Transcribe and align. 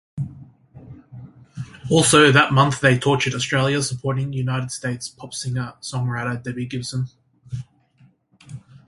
Also 1.91 2.31
that 2.31 2.51
month 2.51 2.79
they 2.81 2.97
toured 2.97 3.21
Australia 3.35 3.83
supporting 3.83 4.33
United 4.33 4.71
States 4.71 5.07
pop 5.07 5.31
singer-songwriter, 5.31 6.41
Debbie 6.41 6.65
Gibson. 6.65 7.05